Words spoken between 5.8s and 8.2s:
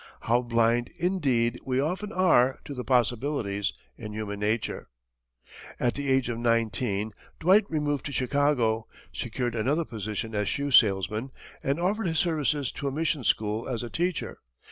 the age of nineteen, Dwight removed to